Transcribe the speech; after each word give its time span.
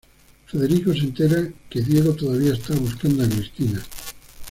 Federico 0.47 0.93
se 0.93 1.01
entera 1.01 1.47
que 1.69 1.79
Diego 1.83 2.15
todavía 2.15 2.53
está 2.53 2.73
buscando 2.73 3.21
a 3.23 3.27
Cristina. 3.29 3.83